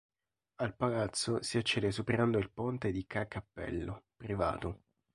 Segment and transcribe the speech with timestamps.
[0.55, 4.79] Al palazzo si accede superando il Ponte di Ca' Cappello, privato.